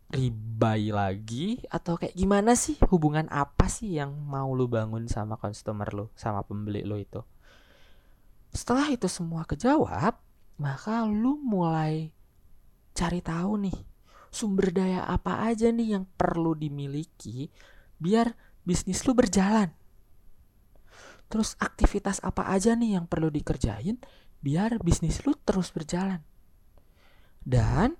ribai 0.09 0.93
lagi 0.93 1.61
atau 1.67 1.97
kayak 1.97 2.13
gimana 2.13 2.53
sih? 2.53 2.77
Hubungan 2.89 3.25
apa 3.33 3.65
sih 3.65 3.97
yang 3.97 4.13
mau 4.25 4.53
lu 4.53 4.69
bangun 4.69 5.09
sama 5.09 5.37
customer 5.39 5.89
lu 5.91 6.05
sama 6.13 6.45
pembeli 6.45 6.85
lu 6.85 7.01
itu? 7.01 7.21
Setelah 8.53 8.87
itu 8.93 9.09
semua 9.09 9.43
kejawab 9.43 10.15
maka 10.55 11.03
lu 11.03 11.35
mulai 11.43 12.15
cari 12.95 13.19
tahu 13.19 13.67
nih 13.67 13.77
sumber 14.31 14.71
daya 14.71 15.03
apa 15.03 15.47
aja 15.47 15.67
nih 15.71 15.99
yang 15.99 16.07
perlu 16.15 16.55
dimiliki 16.55 17.51
biar 17.99 18.35
bisnis 18.63 19.03
lu 19.07 19.15
berjalan. 19.15 19.71
Terus 21.27 21.55
aktivitas 21.59 22.19
apa 22.23 22.51
aja 22.51 22.75
nih 22.75 22.99
yang 22.99 23.05
perlu 23.07 23.31
dikerjain 23.31 23.99
biar 24.39 24.77
bisnis 24.83 25.23
lu 25.23 25.33
terus 25.41 25.71
berjalan. 25.71 26.21
Dan 27.45 27.97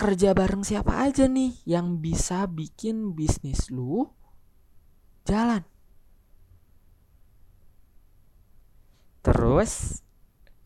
kerja 0.00 0.32
bareng 0.32 0.64
siapa 0.64 1.04
aja 1.04 1.28
nih 1.28 1.60
yang 1.68 2.00
bisa 2.00 2.48
bikin 2.48 3.12
bisnis 3.12 3.68
lu 3.68 4.08
jalan. 5.28 5.60
Terus 9.20 10.00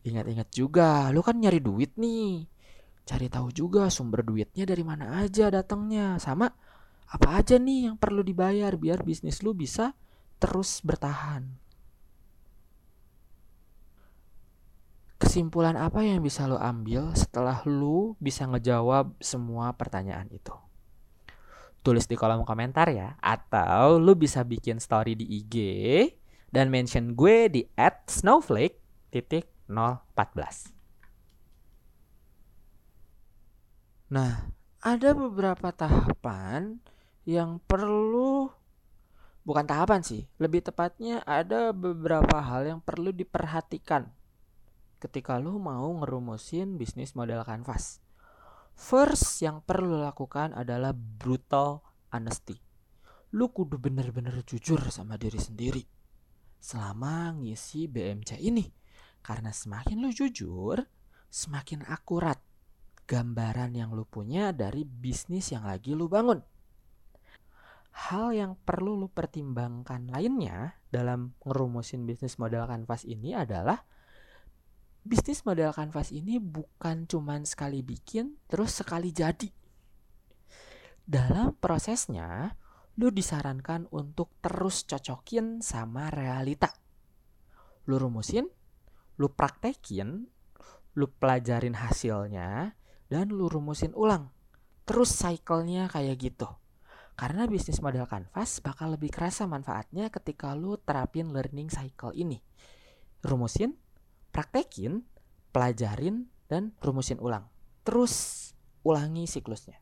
ingat-ingat 0.07 0.47
juga, 0.55 1.11
lu 1.11 1.19
kan 1.19 1.35
nyari 1.35 1.59
duit 1.59 1.99
nih. 1.99 2.47
Cari 3.03 3.27
tahu 3.27 3.51
juga 3.51 3.91
sumber 3.91 4.23
duitnya 4.23 4.63
dari 4.63 4.87
mana 4.87 5.19
aja 5.19 5.51
datangnya, 5.51 6.15
sama 6.15 6.47
apa 7.11 7.27
aja 7.35 7.59
nih 7.59 7.91
yang 7.91 7.99
perlu 7.99 8.23
dibayar 8.23 8.71
biar 8.79 9.03
bisnis 9.03 9.43
lu 9.43 9.51
bisa 9.51 9.91
terus 10.39 10.79
bertahan. 10.79 11.64
Kesimpulan 15.35 15.75
apa 15.75 15.99
yang 15.99 16.23
bisa 16.23 16.47
lo 16.47 16.55
ambil 16.55 17.11
setelah 17.11 17.59
lo 17.67 18.15
bisa 18.23 18.47
ngejawab 18.47 19.19
semua 19.19 19.75
pertanyaan 19.75 20.31
itu? 20.31 20.55
Tulis 21.83 22.07
di 22.07 22.15
kolom 22.15 22.47
komentar 22.47 22.87
ya, 22.87 23.19
atau 23.19 23.99
lo 23.99 24.15
bisa 24.15 24.47
bikin 24.47 24.79
story 24.79 25.11
di 25.19 25.27
IG 25.27 25.55
dan 26.55 26.71
mention 26.71 27.19
gue 27.19 27.51
di 27.51 27.67
@snowflake 28.07 28.79
titik 29.11 29.51
014. 29.67 30.71
Nah, 34.15 34.39
ada 34.79 35.09
beberapa 35.11 35.75
tahapan 35.75 36.79
yang 37.27 37.59
perlu 37.59 38.47
bukan 39.43 39.67
tahapan 39.67 39.99
sih, 39.99 40.23
lebih 40.39 40.63
tepatnya 40.63 41.19
ada 41.27 41.75
beberapa 41.75 42.39
hal 42.39 42.71
yang 42.71 42.79
perlu 42.79 43.11
diperhatikan 43.11 44.15
ketika 44.97 45.39
lu 45.39 45.57
mau 45.61 45.91
ngerumusin 46.01 46.79
bisnis 46.79 47.13
model 47.13 47.43
kanvas. 47.43 48.03
First 48.75 49.39
yang 49.39 49.63
perlu 49.63 49.99
lakukan 50.03 50.51
adalah 50.51 50.91
brutal 50.91 51.83
honesty. 52.11 52.59
Lu 53.35 53.51
kudu 53.51 53.79
bener-bener 53.79 54.43
jujur 54.43 54.79
sama 54.91 55.15
diri 55.15 55.39
sendiri 55.39 55.83
selama 56.65 57.37
ngisi 57.37 57.85
BMC 57.85 58.41
ini. 58.41 58.65
Karena 59.21 59.53
semakin 59.53 60.01
lu 60.01 60.09
jujur, 60.09 60.81
semakin 61.29 61.85
akurat 61.85 62.41
gambaran 63.05 63.77
yang 63.77 63.93
lu 63.93 64.05
punya 64.09 64.49
dari 64.49 64.81
bisnis 64.81 65.53
yang 65.53 65.69
lagi 65.69 65.93
lu 65.93 66.09
bangun. 66.09 66.41
Hal 67.95 68.35
yang 68.35 68.59
perlu 68.59 68.97
lu 68.97 69.07
pertimbangkan 69.07 70.11
lainnya 70.11 70.75
dalam 70.89 71.37
ngerumusin 71.45 72.03
bisnis 72.03 72.35
model 72.41 72.67
kanvas 72.67 73.07
ini 73.07 73.31
adalah 73.37 73.85
bisnis 75.05 75.45
model 75.45 75.69
kanvas 75.69 76.09
ini 76.09 76.41
bukan 76.41 77.05
cuman 77.05 77.45
sekali 77.45 77.85
bikin 77.85 78.41
terus 78.49 78.81
sekali 78.81 79.13
jadi. 79.13 79.45
Dalam 81.05 81.53
prosesnya, 81.61 82.57
lu 82.97 83.13
disarankan 83.13 83.85
untuk 83.93 84.33
terus 84.41 84.89
cocokin 84.89 85.61
sama 85.61 86.09
realita. 86.09 86.73
Lu 87.85 88.01
rumusin, 88.01 88.49
lu 89.21 89.29
praktekin, 89.29 90.25
lu 90.97 91.05
pelajarin 91.21 91.77
hasilnya, 91.77 92.73
dan 93.05 93.29
lu 93.29 93.45
rumusin 93.45 93.93
ulang. 93.93 94.33
Terus 94.89 95.13
cycle-nya 95.13 95.85
kayak 95.85 96.17
gitu. 96.17 96.49
Karena 97.13 97.45
bisnis 97.45 97.79
model 97.85 98.09
kanvas 98.09 98.59
bakal 98.65 98.97
lebih 98.97 99.13
kerasa 99.13 99.45
manfaatnya 99.45 100.09
ketika 100.09 100.57
lu 100.57 100.81
terapin 100.81 101.29
learning 101.29 101.69
cycle 101.69 102.11
ini. 102.17 102.41
Rumusin, 103.21 103.77
praktekin, 104.35 105.07
pelajarin, 105.55 106.27
dan 106.51 106.75
rumusin 106.83 107.23
ulang. 107.23 107.47
Terus 107.87 108.51
ulangi 108.83 109.31
siklusnya. 109.31 109.79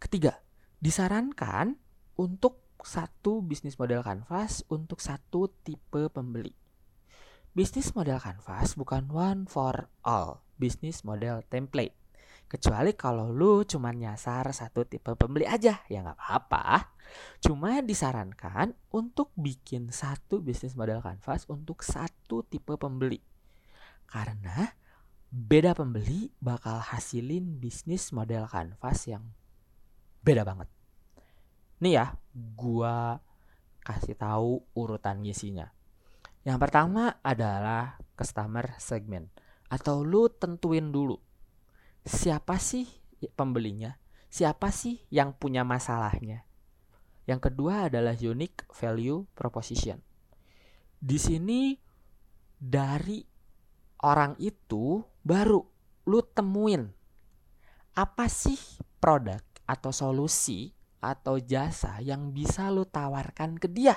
Ketiga, 0.00 0.40
disarankan 0.80 1.76
untuk 2.16 2.64
satu 2.80 3.44
bisnis 3.44 3.76
model 3.76 4.00
kanvas 4.00 4.64
untuk 4.72 5.04
satu 5.04 5.52
tipe 5.60 6.08
pembeli. 6.08 6.56
Bisnis 7.52 7.92
model 7.92 8.16
kanvas 8.16 8.76
bukan 8.80 9.12
one 9.12 9.44
for 9.44 9.92
all, 10.00 10.40
bisnis 10.56 11.04
model 11.04 11.44
template. 11.52 12.03
Kecuali 12.44 12.92
kalau 12.94 13.32
lu 13.32 13.64
cuma 13.64 13.90
nyasar 13.90 14.52
satu 14.52 14.84
tipe 14.86 15.16
pembeli 15.16 15.48
aja, 15.48 15.80
ya 15.88 15.98
nggak 16.04 16.18
apa-apa. 16.20 16.94
Cuma 17.40 17.80
disarankan 17.80 18.76
untuk 18.92 19.32
bikin 19.34 19.90
satu 19.90 20.44
bisnis 20.44 20.76
model 20.76 21.00
kanvas 21.00 21.48
untuk 21.48 21.82
satu 21.82 22.44
tipe 22.46 22.76
pembeli. 22.76 23.18
Karena 24.06 24.70
beda 25.34 25.74
pembeli 25.74 26.30
bakal 26.38 26.78
hasilin 26.78 27.58
bisnis 27.58 28.14
model 28.14 28.46
kanvas 28.46 29.10
yang 29.10 29.24
beda 30.22 30.46
banget. 30.46 30.70
Nih 31.82 31.98
ya, 31.98 32.14
gua 32.54 33.18
kasih 33.82 34.16
tahu 34.16 34.62
urutan 34.78 35.20
ngisinya. 35.20 35.68
Yang 36.44 36.58
pertama 36.60 37.18
adalah 37.24 37.96
customer 38.14 38.76
segment 38.76 39.32
atau 39.72 40.04
lu 40.04 40.28
tentuin 40.28 40.92
dulu 40.92 41.16
siapa 42.04 42.60
sih 42.60 42.84
pembelinya, 43.32 43.96
siapa 44.28 44.68
sih 44.68 45.00
yang 45.08 45.32
punya 45.32 45.64
masalahnya. 45.64 46.44
Yang 47.24 47.50
kedua 47.50 47.88
adalah 47.88 48.12
unique 48.20 48.68
value 48.68 49.24
proposition. 49.32 49.96
Di 51.00 51.16
sini 51.16 51.72
dari 52.60 53.24
orang 54.04 54.36
itu 54.36 55.00
baru 55.24 55.60
lu 56.04 56.20
temuin 56.36 56.84
apa 57.96 58.28
sih 58.28 58.60
produk 59.00 59.40
atau 59.64 59.88
solusi 59.88 60.76
atau 61.00 61.40
jasa 61.40 62.00
yang 62.04 62.32
bisa 62.36 62.68
lu 62.68 62.84
tawarkan 62.84 63.56
ke 63.56 63.68
dia. 63.72 63.96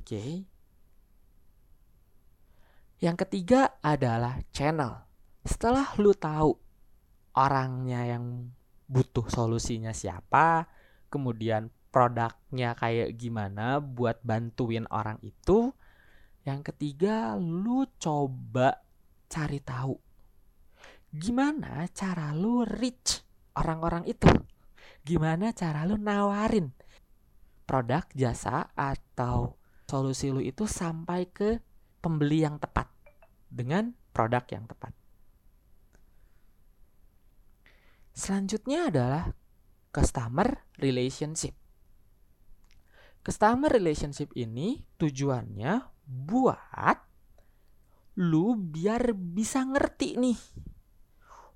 Oke. 0.00 0.08
Okay. 0.08 0.32
Yang 3.04 3.16
ketiga 3.28 3.76
adalah 3.84 4.40
channel 4.48 5.03
setelah 5.44 5.92
lu 6.00 6.16
tahu 6.16 6.56
orangnya 7.36 8.16
yang 8.16 8.50
butuh 8.88 9.28
solusinya 9.28 9.92
siapa, 9.92 10.68
kemudian 11.12 11.70
produknya 11.92 12.74
kayak 12.74 13.14
gimana 13.14 13.78
buat 13.78 14.20
bantuin 14.24 14.88
orang 14.90 15.22
itu. 15.22 15.70
Yang 16.44 16.74
ketiga, 16.74 17.36
lu 17.40 17.88
coba 17.96 18.84
cari 19.28 19.60
tahu 19.64 19.96
gimana 21.14 21.86
cara 21.94 22.34
lu 22.34 22.66
reach 22.66 23.22
orang-orang 23.54 24.02
itu. 24.10 24.26
Gimana 25.06 25.54
cara 25.54 25.86
lu 25.86 25.94
nawarin 25.94 26.74
produk, 27.64 28.02
jasa 28.12 28.74
atau 28.74 29.54
solusi 29.86 30.34
lu 30.34 30.42
itu 30.42 30.66
sampai 30.66 31.30
ke 31.30 31.62
pembeli 32.02 32.42
yang 32.42 32.58
tepat 32.58 32.90
dengan 33.46 33.94
produk 34.10 34.42
yang 34.50 34.66
tepat. 34.66 34.90
Selanjutnya 38.14 38.94
adalah 38.94 39.34
customer 39.90 40.70
relationship. 40.78 41.58
Customer 43.26 43.66
relationship 43.66 44.30
ini 44.38 44.86
tujuannya 45.02 45.82
buat 46.06 46.98
lu 48.22 48.54
biar 48.54 49.10
bisa 49.18 49.66
ngerti 49.66 50.14
nih. 50.14 50.38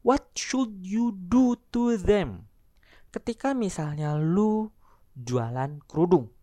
What 0.02 0.34
should 0.34 0.82
you 0.82 1.14
do 1.14 1.54
to 1.70 1.94
them? 1.94 2.50
Ketika 3.14 3.54
misalnya 3.54 4.18
lu 4.18 4.74
jualan 5.14 5.78
kerudung, 5.86 6.34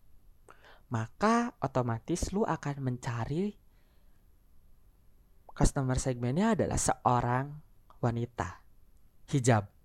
maka 0.88 1.52
otomatis 1.60 2.32
lu 2.32 2.48
akan 2.48 2.80
mencari 2.80 3.52
customer 5.52 6.00
segmennya 6.00 6.56
adalah 6.56 6.80
seorang 6.80 7.52
wanita 8.00 8.64
hijab 9.28 9.75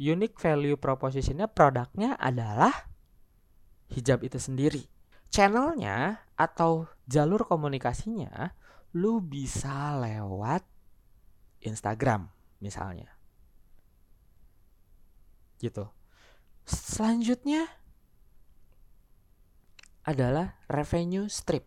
unique 0.00 0.38
value 0.40 0.78
propositionnya 0.78 1.48
produknya 1.50 2.16
adalah 2.16 2.72
hijab 3.92 4.24
itu 4.24 4.40
sendiri. 4.40 4.82
Channelnya 5.32 6.28
atau 6.36 6.88
jalur 7.08 7.48
komunikasinya 7.48 8.52
lu 8.92 9.24
bisa 9.24 9.96
lewat 9.96 10.64
Instagram 11.64 12.28
misalnya. 12.60 13.08
Gitu. 15.56 15.88
Selanjutnya 16.66 17.66
adalah 20.02 20.58
revenue 20.66 21.30
strip. 21.30 21.66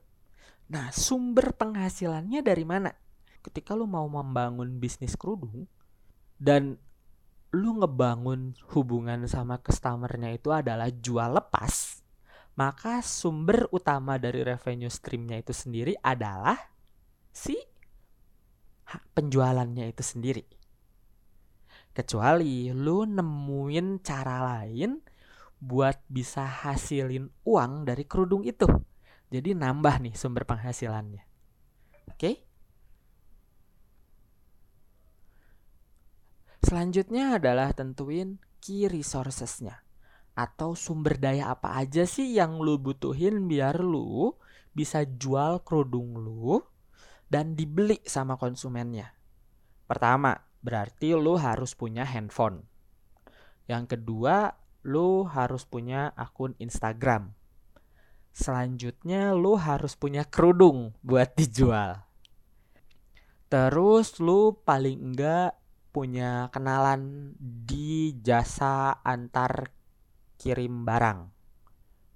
Nah, 0.69 0.91
sumber 0.91 1.55
penghasilannya 1.55 2.41
dari 2.43 2.65
mana? 2.67 2.91
Ketika 3.39 3.77
lu 3.77 3.85
mau 3.85 4.05
membangun 4.09 4.81
bisnis 4.81 5.13
kerudung 5.15 5.69
dan 6.41 6.75
lu 7.55 7.79
ngebangun 7.79 8.51
hubungan 8.75 9.23
sama 9.31 9.63
customernya 9.63 10.35
itu 10.35 10.51
adalah 10.51 10.91
jual 10.91 11.39
lepas, 11.39 12.03
maka 12.59 12.99
sumber 12.99 13.71
utama 13.71 14.19
dari 14.19 14.43
revenue 14.43 14.91
streamnya 14.91 15.39
itu 15.39 15.55
sendiri 15.55 15.95
adalah 16.03 16.59
si 17.31 17.55
penjualannya 19.15 19.87
itu 19.87 20.03
sendiri. 20.03 20.43
Kecuali 21.95 22.75
lu 22.75 23.07
nemuin 23.07 24.03
cara 24.03 24.43
lain 24.43 24.99
buat 25.55 26.03
bisa 26.11 26.43
hasilin 26.43 27.31
uang 27.47 27.87
dari 27.87 28.03
kerudung 28.03 28.43
itu. 28.43 28.67
Jadi 29.31 29.55
nambah 29.55 30.03
nih 30.03 30.13
sumber 30.13 30.43
penghasilannya. 30.43 31.23
Oke? 32.11 32.19
Okay? 32.19 32.35
Selanjutnya 36.65 37.37
adalah 37.37 37.77
tentuin 37.77 38.41
key 38.57 38.89
resourcesnya 38.89 39.85
atau 40.33 40.73
sumber 40.73 41.21
daya 41.21 41.53
apa 41.53 41.77
aja 41.77 42.09
sih 42.09 42.33
yang 42.33 42.57
lu 42.57 42.81
butuhin 42.81 43.45
biar 43.45 43.85
lu 43.85 44.33
bisa 44.73 45.05
jual 45.05 45.61
kerudung 45.61 46.17
lu 46.17 46.57
dan 47.29 47.53
dibeli 47.53 48.01
sama 48.01 48.41
konsumennya. 48.41 49.13
Pertama, 49.85 50.41
berarti 50.65 51.13
lu 51.13 51.37
harus 51.37 51.77
punya 51.77 52.01
handphone. 52.01 52.65
Yang 53.69 53.97
kedua, 53.97 54.57
lu 54.81 55.21
harus 55.29 55.69
punya 55.69 56.17
akun 56.17 56.57
Instagram. 56.57 57.37
Selanjutnya, 58.33 59.37
lu 59.37 59.53
harus 59.53 59.93
punya 59.93 60.25
kerudung 60.25 60.97
buat 61.05 61.37
dijual. 61.37 62.01
Terus 63.53 64.17
lu 64.17 64.57
paling 64.65 65.13
enggak 65.13 65.64
punya 65.95 66.51
kenalan 66.51 67.31
di 67.39 68.19
jasa 68.19 68.99
antar 68.99 69.71
kirim 70.35 70.83
barang. 70.83 71.31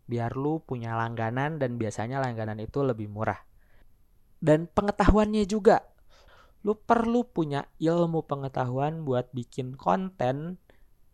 Biar 0.04 0.36
lu 0.36 0.60
punya 0.60 1.00
langganan 1.00 1.64
dan 1.64 1.80
biasanya 1.80 2.20
langganan 2.20 2.60
itu 2.60 2.84
lebih 2.84 3.08
murah. 3.08 3.40
Dan 4.44 4.68
pengetahuannya 4.68 5.48
juga. 5.48 5.80
Lu 6.68 6.76
perlu 6.76 7.24
punya 7.24 7.72
ilmu 7.80 8.28
pengetahuan 8.28 9.08
buat 9.08 9.32
bikin 9.32 9.80
konten 9.80 10.60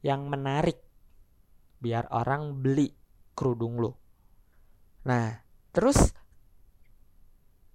yang 0.01 0.25
menarik. 0.25 0.81
Biar 1.77 2.09
orang 2.09 2.65
beli 2.65 2.89
kerudung 3.37 3.77
lu. 3.77 3.93
Nah, 5.05 5.37
terus 5.69 6.17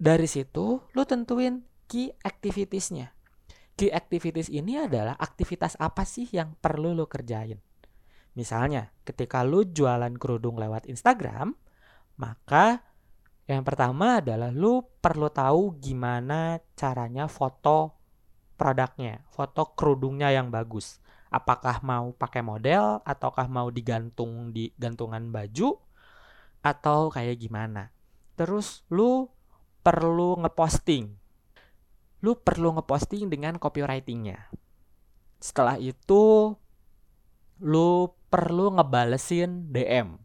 dari 0.03 0.27
situ 0.27 0.83
lu 0.83 1.03
tentuin 1.07 1.63
key 1.87 2.11
activitiesnya. 2.27 3.20
Key 3.81 3.89
activities 3.89 4.53
ini 4.53 4.77
adalah 4.77 5.17
aktivitas 5.17 5.81
apa 5.81 6.05
sih 6.05 6.29
yang 6.29 6.53
perlu 6.61 6.93
lu 6.93 7.09
kerjain. 7.09 7.57
Misalnya, 8.37 8.93
ketika 9.09 9.41
lu 9.41 9.65
jualan 9.65 10.13
kerudung 10.21 10.61
lewat 10.61 10.85
Instagram, 10.85 11.57
maka 12.21 12.85
yang 13.49 13.65
pertama 13.65 14.21
adalah 14.21 14.53
lu 14.53 14.85
perlu 15.01 15.33
tahu 15.33 15.81
gimana 15.81 16.61
caranya 16.77 17.25
foto 17.27 17.97
produknya, 18.61 19.25
foto 19.33 19.73
kerudungnya 19.73 20.29
yang 20.29 20.53
bagus. 20.53 21.01
Apakah 21.33 21.81
mau 21.81 22.13
pakai 22.13 22.45
model 22.45 23.01
ataukah 23.01 23.49
mau 23.49 23.73
digantung 23.73 24.53
di 24.53 24.71
gantungan 24.77 25.33
baju 25.33 25.81
atau 26.61 27.09
kayak 27.09 27.41
gimana. 27.41 27.89
Terus 28.37 28.85
lu 28.93 29.27
perlu 29.81 30.37
ngeposting. 30.45 31.20
Lu 32.21 32.37
perlu 32.37 32.77
ngeposting 32.77 33.33
dengan 33.33 33.57
copywritingnya. 33.57 34.53
Setelah 35.41 35.81
itu 35.81 36.53
lu 37.61 37.91
perlu 38.29 38.77
ngebalesin 38.77 39.73
DM. 39.73 40.21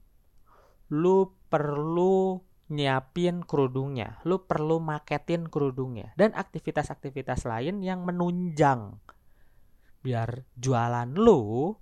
Lu 0.91 1.31
perlu 1.47 2.43
nyiapin 2.67 3.47
kerudungnya. 3.47 4.19
Lu 4.27 4.43
perlu 4.43 4.83
maketin 4.83 5.47
kerudungnya. 5.47 6.11
Dan 6.19 6.35
aktivitas-aktivitas 6.35 7.47
lain 7.47 7.79
yang 7.79 8.03
menunjang. 8.03 8.99
Biar 10.03 10.43
jualan 10.59 11.09
lu 11.15 11.73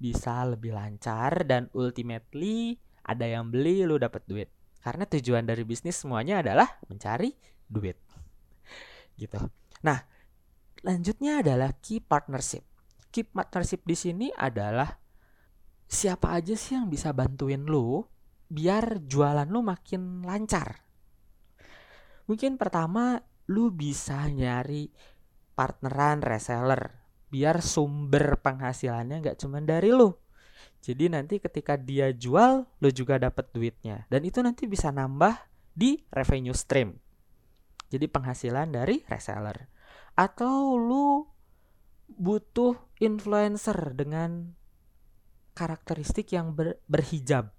bisa 0.00 0.42
lebih 0.48 0.72
lancar 0.72 1.44
dan 1.44 1.68
ultimately 1.76 2.80
ada 3.04 3.28
yang 3.28 3.52
beli 3.52 3.84
lu 3.84 4.00
dapat 4.00 4.24
duit. 4.26 4.48
Karena 4.80 5.04
tujuan 5.04 5.44
dari 5.44 5.62
bisnis 5.62 6.00
semuanya 6.00 6.40
adalah 6.40 6.80
mencari 6.88 7.36
duit. 7.68 8.09
Gitu. 9.20 9.36
Nah, 9.84 10.00
lanjutnya 10.80 11.44
adalah 11.44 11.76
key 11.84 12.00
partnership. 12.00 12.64
Key 13.12 13.28
partnership 13.28 13.84
di 13.84 13.92
sini 13.92 14.26
adalah 14.32 14.88
siapa 15.84 16.32
aja 16.32 16.56
sih 16.56 16.78
yang 16.80 16.88
bisa 16.88 17.12
bantuin 17.12 17.68
lu 17.68 18.00
biar 18.48 19.04
jualan 19.04 19.44
lu 19.44 19.60
makin 19.60 20.24
lancar. 20.24 20.86
Mungkin 22.24 22.56
pertama 22.56 23.20
lu 23.50 23.74
bisa 23.74 24.24
nyari 24.30 24.88
partneran 25.52 26.22
reseller 26.22 26.96
biar 27.30 27.62
sumber 27.62 28.38
penghasilannya 28.42 29.22
nggak 29.22 29.38
cuma 29.38 29.62
dari 29.62 29.94
lu. 29.94 30.10
Jadi 30.80 31.12
nanti 31.12 31.36
ketika 31.36 31.76
dia 31.76 32.08
jual, 32.10 32.64
lu 32.80 32.88
juga 32.90 33.20
dapat 33.20 33.52
duitnya 33.52 34.08
dan 34.08 34.24
itu 34.24 34.40
nanti 34.40 34.64
bisa 34.66 34.88
nambah 34.90 35.36
di 35.74 36.00
revenue 36.10 36.56
stream. 36.56 36.98
Jadi 37.90 38.06
penghasilan 38.06 38.70
dari 38.70 39.02
reseller. 39.10 39.66
Atau 40.14 40.78
lu 40.78 41.26
butuh 42.06 42.78
influencer 43.02 43.94
dengan 43.94 44.54
karakteristik 45.54 46.30
yang 46.30 46.54
ber, 46.54 46.78
berhijab. 46.86 47.50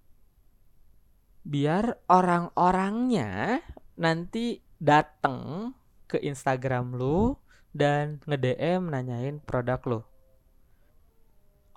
Biar 1.44 2.00
orang-orangnya 2.08 3.60
nanti 4.00 4.62
datang 4.82 5.74
ke 6.08 6.18
Instagram 6.22 6.96
lu 6.96 7.36
dan 7.72 8.20
nge-DM 8.28 8.92
nanyain 8.92 9.38
produk 9.44 9.82
lu. 9.88 10.00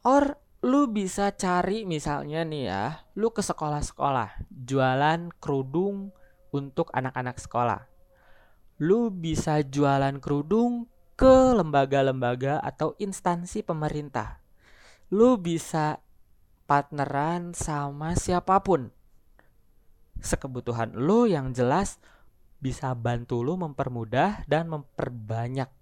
Or 0.04 0.36
lu 0.64 0.88
bisa 0.88 1.32
cari 1.32 1.84
misalnya 1.88 2.44
nih 2.44 2.64
ya, 2.68 2.84
lu 3.16 3.32
ke 3.32 3.40
sekolah-sekolah 3.40 4.48
jualan 4.48 5.32
kerudung 5.40 6.12
untuk 6.52 6.92
anak-anak 6.92 7.40
sekolah. 7.40 7.93
Lu 8.84 9.08
bisa 9.08 9.64
jualan 9.64 10.20
kerudung 10.20 10.92
ke 11.16 11.56
lembaga-lembaga 11.56 12.60
atau 12.60 12.92
instansi 13.00 13.64
pemerintah. 13.64 14.44
Lu 15.08 15.40
bisa 15.40 16.04
partneran 16.68 17.56
sama 17.56 18.12
siapa 18.12 18.60
pun. 18.60 18.92
Sekebutuhan 20.20 20.92
lo 21.00 21.24
yang 21.24 21.56
jelas 21.56 21.96
bisa 22.60 22.92
bantu 22.92 23.40
lo 23.40 23.56
mempermudah 23.56 24.44
dan 24.44 24.68
memperbanyak 24.68 25.72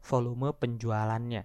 volume 0.00 0.56
penjualannya. 0.56 1.44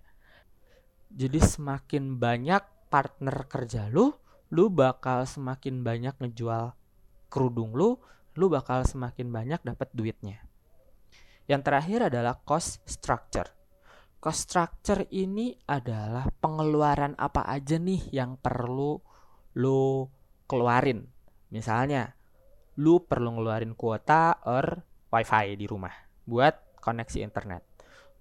Jadi 1.12 1.40
semakin 1.44 2.16
banyak 2.16 2.64
partner 2.88 3.52
kerja 3.52 3.92
lo, 3.92 4.24
lo 4.48 4.72
bakal 4.72 5.28
semakin 5.28 5.84
banyak 5.84 6.16
ngejual 6.24 6.72
kerudung 7.28 7.76
lo, 7.76 8.00
lo 8.40 8.48
bakal 8.48 8.88
semakin 8.88 9.28
banyak 9.28 9.60
dapat 9.60 9.92
duitnya. 9.92 10.40
Yang 11.46 11.62
terakhir 11.62 12.00
adalah 12.10 12.42
cost 12.42 12.82
structure 12.90 13.56
cost 14.26 14.50
structure 14.50 15.06
ini 15.14 15.54
adalah 15.70 16.26
pengeluaran 16.42 17.14
apa 17.14 17.46
aja 17.46 17.78
nih 17.78 18.10
yang 18.10 18.42
perlu 18.42 18.98
lo 19.62 20.10
keluarin. 20.50 21.06
Misalnya, 21.54 22.10
lu 22.82 23.06
perlu 23.06 23.38
ngeluarin 23.38 23.78
kuota 23.78 24.42
or 24.50 24.82
wifi 25.14 25.54
di 25.54 25.70
rumah 25.70 25.94
buat 26.26 26.82
koneksi 26.82 27.22
internet. 27.22 27.62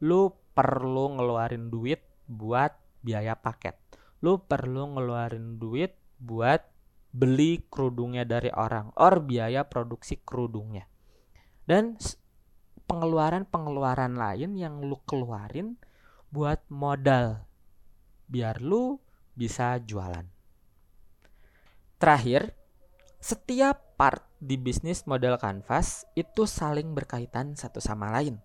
Lu 0.04 0.28
perlu 0.52 1.16
ngeluarin 1.16 1.72
duit 1.72 2.04
buat 2.28 2.76
biaya 3.00 3.32
paket. 3.40 3.80
Lu 4.20 4.44
perlu 4.44 5.00
ngeluarin 5.00 5.56
duit 5.56 5.96
buat 6.20 6.68
beli 7.16 7.64
kerudungnya 7.72 8.28
dari 8.28 8.52
orang 8.52 8.92
or 9.00 9.24
biaya 9.24 9.64
produksi 9.64 10.20
kerudungnya. 10.20 10.84
Dan 11.64 11.96
pengeluaran-pengeluaran 12.84 14.14
lain 14.16 14.56
yang 14.56 14.80
lu 14.84 15.00
keluarin 15.08 15.76
buat 16.28 16.60
modal 16.68 17.46
biar 18.28 18.58
lu 18.60 18.98
bisa 19.38 19.78
jualan. 19.78 20.26
Terakhir, 21.98 22.52
setiap 23.22 23.96
part 23.96 24.26
di 24.42 24.58
bisnis 24.58 25.08
model 25.08 25.38
kanvas 25.40 26.04
itu 26.18 26.44
saling 26.44 26.92
berkaitan 26.92 27.56
satu 27.56 27.78
sama 27.80 28.10
lain. 28.12 28.36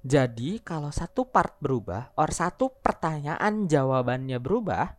Jadi 0.00 0.62
kalau 0.64 0.92
satu 0.92 1.28
part 1.28 1.56
berubah, 1.60 2.12
or 2.16 2.32
satu 2.32 2.72
pertanyaan 2.72 3.68
jawabannya 3.68 4.40
berubah, 4.40 4.96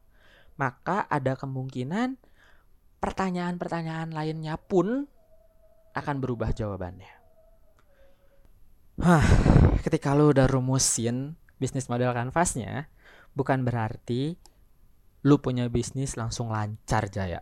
maka 0.58 1.10
ada 1.10 1.34
kemungkinan 1.34 2.22
pertanyaan-pertanyaan 3.02 4.14
lainnya 4.14 4.62
pun 4.62 5.10
akan 5.98 6.16
berubah 6.22 6.54
jawabannya. 6.54 7.21
Hah, 9.02 9.26
ketika 9.82 10.14
lu 10.14 10.30
udah 10.30 10.46
rumusin 10.46 11.34
bisnis 11.58 11.90
model 11.90 12.14
kanvasnya 12.14 12.86
bukan 13.34 13.66
berarti 13.66 14.38
lu 15.26 15.42
punya 15.42 15.66
bisnis 15.74 16.22
langsung 16.22 16.54
lancar 16.54 17.10
jaya. 17.10 17.42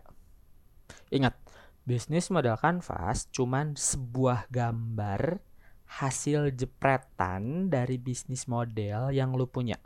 Ingat, 1.12 1.36
bisnis 1.84 2.32
model 2.32 2.56
kanvas 2.56 3.28
cuman 3.28 3.76
sebuah 3.76 4.48
gambar 4.48 5.44
hasil 6.00 6.56
jepretan 6.56 7.68
dari 7.68 8.00
bisnis 8.00 8.48
model 8.48 9.12
yang 9.12 9.36
lu 9.36 9.44
punya. 9.44 9.76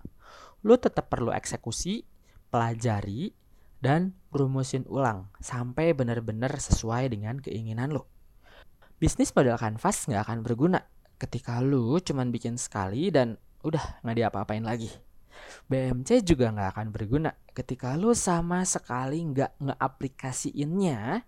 Lu 0.62 0.78
tetap 0.78 1.10
perlu 1.10 1.34
eksekusi, 1.34 2.06
pelajari, 2.54 3.34
dan 3.82 4.14
rumusin 4.30 4.86
ulang 4.86 5.26
sampai 5.42 5.90
benar-benar 5.90 6.54
sesuai 6.54 7.10
dengan 7.10 7.42
keinginan 7.42 7.90
lu. 7.90 8.06
Bisnis 9.02 9.34
model 9.34 9.58
kanvas 9.58 10.06
nggak 10.06 10.22
akan 10.22 10.46
berguna 10.46 10.93
ketika 11.24 11.64
lu 11.64 11.96
cuman 12.04 12.28
bikin 12.28 12.60
sekali 12.60 13.08
dan 13.08 13.40
udah 13.64 14.04
nggak 14.04 14.16
diapa-apain 14.20 14.60
lagi. 14.60 14.92
BMC 15.72 16.20
juga 16.20 16.52
nggak 16.52 16.70
akan 16.76 16.88
berguna 16.92 17.32
ketika 17.56 17.96
lu 17.96 18.12
sama 18.12 18.60
sekali 18.68 19.24
nggak 19.24 19.56
ngeaplikasiinnya 19.56 21.24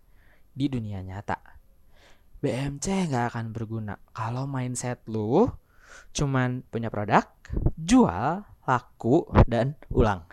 di 0.53 0.67
dunia 0.69 1.01
nyata. 1.01 1.41
BMC 2.45 3.09
nggak 3.09 3.33
akan 3.33 3.57
berguna 3.57 3.97
kalau 4.13 4.45
mindset 4.45 5.01
lu 5.09 5.49
cuman 6.13 6.61
punya 6.69 6.93
produk, 6.93 7.25
jual, 7.81 8.45
laku, 8.69 9.25
dan 9.49 9.81
ulang. 9.89 10.29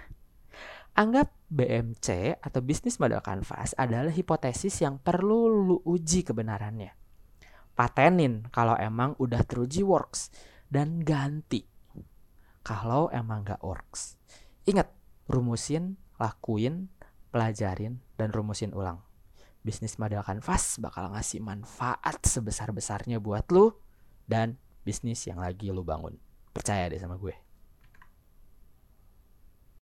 Anggap 0.94 1.32
BMC 1.48 2.38
atau 2.44 2.60
bisnis 2.60 3.00
model 3.00 3.24
kanvas 3.24 3.72
adalah 3.80 4.12
hipotesis 4.12 4.84
yang 4.84 5.00
perlu 5.00 5.48
lu 5.50 5.78
uji 5.88 6.28
kebenarannya. 6.28 7.03
Patenin 7.74 8.48
kalau 8.54 8.78
emang 8.78 9.18
udah 9.18 9.42
teruji 9.46 9.82
works 9.82 10.30
dan 10.70 11.02
ganti 11.02 11.74
kalau 12.64 13.12
emang 13.12 13.44
gak 13.44 13.60
works. 13.60 14.16
Ingat, 14.64 14.88
rumusin, 15.28 16.00
lakuin, 16.16 16.88
pelajarin 17.36 18.00
dan 18.16 18.32
rumusin 18.32 18.72
ulang. 18.72 19.04
Bisnis 19.64 20.00
model 20.00 20.24
kanvas 20.24 20.80
bakal 20.80 21.12
ngasih 21.12 21.44
manfaat 21.44 22.24
sebesar-besarnya 22.24 23.20
buat 23.20 23.48
lu 23.52 23.76
dan 24.28 24.56
bisnis 24.88 25.28
yang 25.28 25.44
lagi 25.44 25.76
lu 25.76 25.84
bangun. 25.84 26.16
Percaya 26.56 26.88
deh 26.88 27.00
sama 27.00 27.20
gue. 27.20 27.36